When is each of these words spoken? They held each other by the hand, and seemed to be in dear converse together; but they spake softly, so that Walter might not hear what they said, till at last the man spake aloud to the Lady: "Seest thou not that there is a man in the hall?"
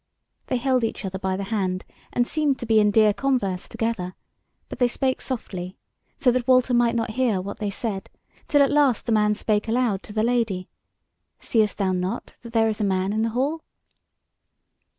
They 0.47 0.57
held 0.57 0.83
each 0.83 1.05
other 1.05 1.19
by 1.19 1.37
the 1.37 1.43
hand, 1.43 1.85
and 2.11 2.25
seemed 2.25 2.57
to 2.57 2.65
be 2.65 2.79
in 2.79 2.89
dear 2.89 3.13
converse 3.13 3.67
together; 3.67 4.15
but 4.67 4.79
they 4.79 4.87
spake 4.87 5.21
softly, 5.21 5.77
so 6.17 6.31
that 6.31 6.47
Walter 6.47 6.73
might 6.73 6.95
not 6.95 7.11
hear 7.11 7.39
what 7.39 7.59
they 7.59 7.69
said, 7.69 8.09
till 8.47 8.63
at 8.63 8.71
last 8.71 9.05
the 9.05 9.11
man 9.11 9.35
spake 9.35 9.67
aloud 9.67 10.01
to 10.01 10.11
the 10.11 10.23
Lady: 10.23 10.67
"Seest 11.39 11.77
thou 11.77 11.91
not 11.91 12.33
that 12.41 12.51
there 12.51 12.67
is 12.67 12.81
a 12.81 12.83
man 12.83 13.13
in 13.13 13.21
the 13.21 13.29
hall?" 13.29 13.61